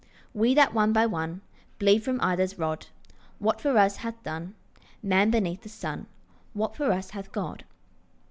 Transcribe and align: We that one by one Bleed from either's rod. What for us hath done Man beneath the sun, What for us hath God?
We 0.33 0.55
that 0.55 0.73
one 0.73 0.93
by 0.93 1.05
one 1.05 1.41
Bleed 1.77 2.03
from 2.03 2.19
either's 2.21 2.57
rod. 2.57 2.87
What 3.37 3.61
for 3.61 3.77
us 3.77 3.97
hath 3.97 4.23
done 4.23 4.55
Man 5.03 5.29
beneath 5.29 5.61
the 5.61 5.69
sun, 5.69 6.07
What 6.53 6.75
for 6.75 6.91
us 6.91 7.11
hath 7.11 7.31
God? 7.31 7.63